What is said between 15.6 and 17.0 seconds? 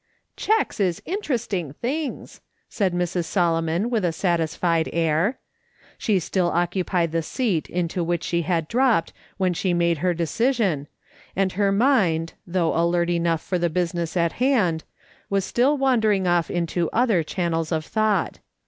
wandering off into